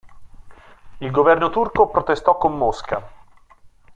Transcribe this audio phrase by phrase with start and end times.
[1.01, 3.07] Il governo turco protestò con Mosca.